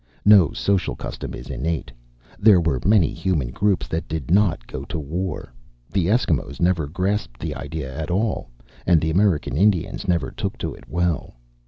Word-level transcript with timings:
No 0.25 0.51
social 0.51 0.95
custom 0.95 1.35
is 1.35 1.51
innate. 1.51 1.91
There 2.39 2.59
were 2.59 2.79
many 2.83 3.13
human 3.13 3.51
groups 3.51 3.87
that 3.89 4.07
did 4.07 4.31
not 4.31 4.65
go 4.65 4.83
to 4.85 4.99
war; 4.99 5.53
the 5.93 6.07
Eskimos 6.07 6.59
never 6.59 6.87
grasped 6.87 7.39
the 7.39 7.53
idea 7.53 7.95
at 7.99 8.09
all, 8.09 8.49
and 8.87 8.99
the 8.99 9.11
American 9.11 9.55
Indians 9.57 10.07
never 10.07 10.31
took 10.31 10.57
to 10.57 10.73
it 10.73 10.89
well. 10.89 11.35